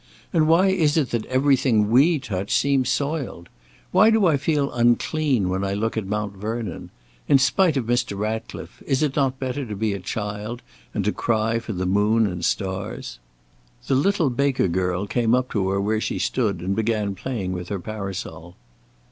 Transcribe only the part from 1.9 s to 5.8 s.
we touch seems soiled? Why do I feel unclean when I